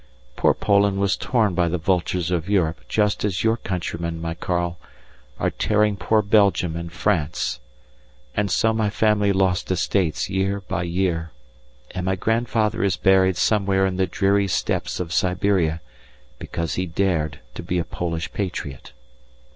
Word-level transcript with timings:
Poor 0.35 0.55
Poland 0.55 0.97
was 0.97 1.15
torn 1.15 1.53
by 1.53 1.67
the 1.67 1.77
vultures 1.77 2.31
of 2.31 2.49
Europe, 2.49 2.81
just 2.89 3.23
as 3.23 3.43
your 3.43 3.55
countrymen, 3.55 4.19
my 4.19 4.33
Karl, 4.33 4.79
are 5.39 5.51
tearing 5.51 5.95
poor 5.95 6.23
Belgium 6.23 6.75
and 6.75 6.91
France, 6.91 7.59
and 8.35 8.49
so 8.49 8.73
my 8.73 8.89
family 8.89 9.31
lost 9.31 9.69
estates 9.69 10.27
year 10.27 10.61
by 10.61 10.81
year, 10.81 11.29
and 11.91 12.07
my 12.07 12.15
grandfather 12.15 12.83
is 12.83 12.97
buried 12.97 13.37
somewhere 13.37 13.85
in 13.85 13.97
the 13.97 14.07
dreary 14.07 14.47
steppes 14.47 14.99
of 14.99 15.13
Siberia 15.13 15.81
because 16.39 16.73
he 16.73 16.87
dared 16.87 17.37
to 17.53 17.61
be 17.61 17.77
a 17.77 17.83
Polish 17.85 18.33
patriot. 18.33 18.93